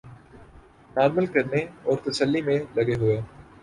[0.95, 3.19] normal کرنے اور تسلی میں لگے ہوئے